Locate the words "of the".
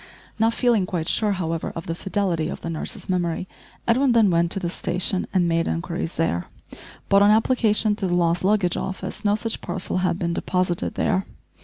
1.75-1.93, 2.49-2.71